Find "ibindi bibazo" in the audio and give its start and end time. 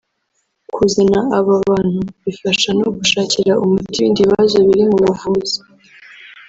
3.97-4.55